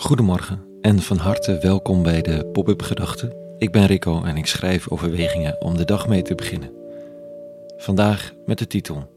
[0.00, 3.36] Goedemorgen en van harte welkom bij de Pop-up Gedachten.
[3.58, 6.72] Ik ben Rico en ik schrijf overwegingen om de dag mee te beginnen.
[7.76, 9.10] Vandaag met de titel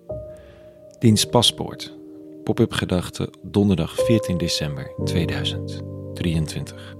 [0.99, 1.97] Dienst Paspoort.
[2.43, 6.95] Pop-up Gedachten donderdag 14 december 2023.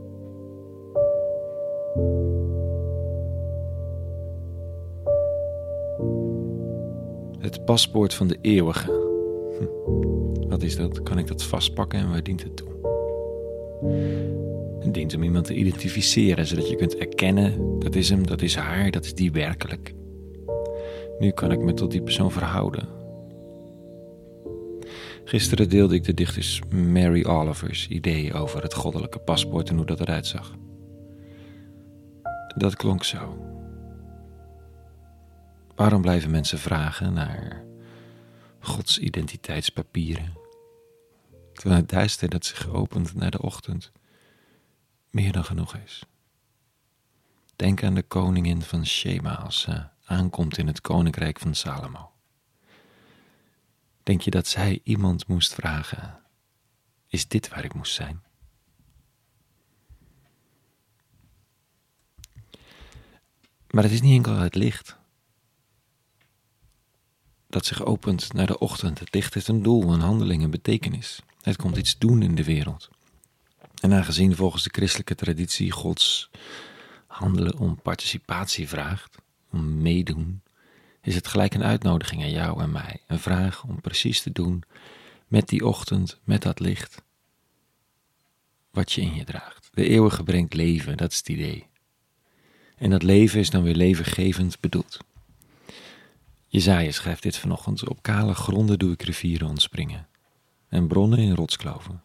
[7.39, 8.91] Het paspoort van de eeuwige.
[9.59, 10.47] Hm.
[10.49, 11.03] Wat is dat?
[11.03, 12.73] Kan ik dat vastpakken en waar dient het toe?
[14.79, 18.55] Het dient om iemand te identificeren, zodat je kunt erkennen: dat is hem, dat is
[18.55, 19.93] haar, dat is die werkelijk.
[21.19, 22.87] Nu kan ik me tot die persoon verhouden.
[25.25, 29.99] Gisteren deelde ik de dichters Mary Oliver's idee over het goddelijke paspoort en hoe dat
[29.99, 30.55] eruit zag.
[32.55, 33.37] Dat klonk zo.
[35.75, 37.63] Waarom blijven mensen vragen naar
[38.59, 40.42] Gods identiteitspapieren?
[41.53, 43.91] Terwijl het duister dat zich opent naar de ochtend
[45.09, 46.03] meer dan genoeg is.
[47.55, 52.11] Denk aan de koningin van Shema als ze aankomt in het koninkrijk van Salomo.
[54.03, 56.19] Denk je dat zij iemand moest vragen:
[57.07, 58.23] Is dit waar ik moest zijn?
[63.69, 64.97] Maar het is niet enkel het licht
[67.47, 68.99] dat zich opent naar de ochtend.
[68.99, 71.21] Het licht heeft een doel, een handeling, een betekenis.
[71.43, 72.89] Het komt iets doen in de wereld.
[73.81, 76.29] En aangezien volgens de christelijke traditie Gods
[77.07, 79.17] handelen om participatie vraagt,
[79.51, 80.41] om meedoen,
[81.01, 83.01] is het gelijk een uitnodiging aan jou en mij.
[83.07, 84.63] Een vraag om precies te doen
[85.27, 87.01] met die ochtend, met dat licht,
[88.71, 89.69] wat je in je draagt.
[89.73, 91.67] De eeuwige brengt leven, dat is het idee.
[92.75, 94.97] En dat leven is dan weer levengevend bedoeld.
[96.47, 97.89] Jezaja schrijft dit vanochtend.
[97.89, 100.07] Op kale gronden doe ik rivieren ontspringen
[100.73, 102.01] en bronnen in rotskloven.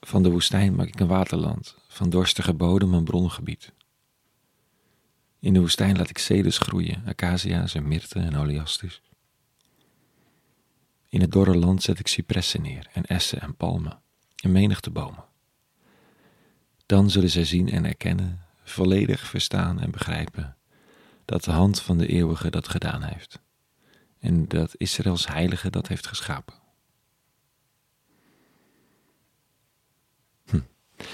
[0.00, 3.72] Van de woestijn maak ik een waterland, van dorstige bodem een bronnengebied.
[5.38, 9.00] In de woestijn laat ik ceders groeien, acacia's en myrten en oleasters.
[11.08, 14.00] In het dorre land zet ik cipressen neer en essen en palmen,
[14.36, 15.24] en menigte bomen.
[16.86, 20.56] Dan zullen zij zien en erkennen, volledig verstaan en begrijpen
[21.24, 23.42] dat de hand van de eeuwige dat gedaan heeft
[24.24, 26.54] en dat Israëls heilige dat heeft geschapen.
[30.44, 30.60] Hm.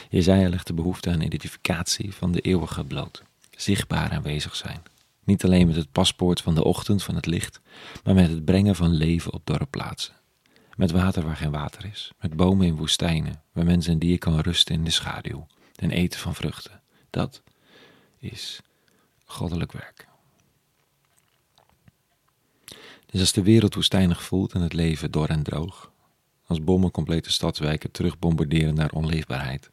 [0.09, 3.23] Jezaja legt de behoefte aan identificatie van de eeuwige bloot,
[3.57, 4.83] zichtbaar aanwezig zijn.
[5.25, 7.61] Niet alleen met het paspoort van de ochtend van het licht,
[8.05, 10.15] maar met het brengen van leven op dorre plaatsen.
[10.77, 14.41] Met water waar geen water is, met bomen in woestijnen, waar mensen en dier kan
[14.41, 15.47] rusten in de schaduw
[15.77, 16.81] en eten van vruchten.
[17.11, 17.43] Dat
[18.19, 18.61] is
[19.25, 20.09] goddelijk werk.
[23.07, 25.93] Dus als de wereld woestijnig voelt en het leven dor en droog,
[26.47, 29.71] als bommen complete stadswijken terugbombarderen naar onleefbaarheid,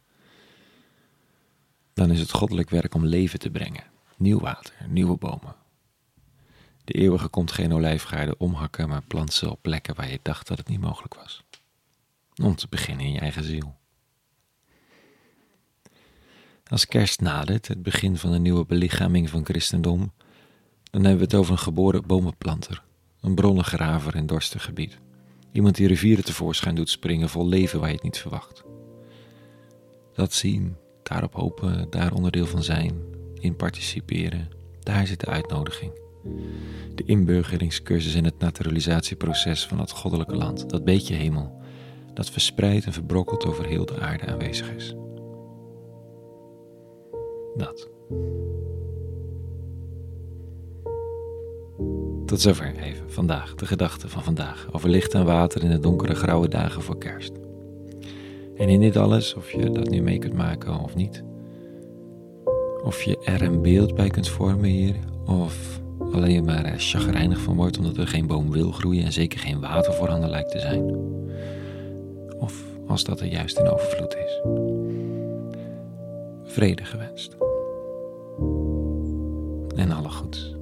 [1.97, 3.83] dan is het goddelijk werk om leven te brengen.
[4.17, 5.55] Nieuw water, nieuwe bomen.
[6.83, 10.57] De eeuwige komt geen olijfgaarden omhakken, maar plant ze op plekken waar je dacht dat
[10.57, 11.43] het niet mogelijk was.
[12.43, 13.75] Om te beginnen in je eigen ziel.
[16.67, 20.13] Als kerst nadert, het begin van een nieuwe belichaming van christendom,
[20.83, 22.83] dan hebben we het over een geboren bomenplanter,
[23.21, 24.97] een bronnengraver in dorstig gebied.
[25.51, 28.63] Iemand die rivieren tevoorschijn doet springen vol leven waar je het niet verwacht.
[30.13, 32.93] Dat zien, daarop hopen, daar onderdeel van zijn,
[33.39, 35.91] in participeren, daar zit de uitnodiging.
[36.95, 41.61] De inburgeringscursus en het naturalisatieproces van het goddelijke land, dat beetje hemel,
[42.13, 44.95] dat verspreid en verbrokkeld over heel de aarde aanwezig is.
[47.55, 47.89] Dat.
[52.25, 56.15] Tot zover even vandaag, de gedachte van vandaag over licht en water in de donkere
[56.15, 57.46] grauwe dagen voor kerst.
[58.57, 61.23] En in dit alles, of je dat nu mee kunt maken of niet,
[62.83, 64.95] of je er een beeld bij kunt vormen hier,
[65.25, 65.81] of
[66.11, 69.93] alleen maar chagrijnig van wordt omdat er geen boom wil groeien en zeker geen water
[69.93, 70.95] voorhanden lijkt te zijn.
[72.39, 74.41] Of als dat er juist in overvloed is.
[76.43, 77.35] Vrede gewenst.
[79.75, 80.56] En alle goeds.